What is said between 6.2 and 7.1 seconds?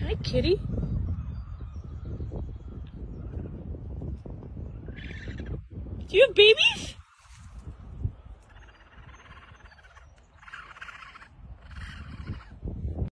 have babies?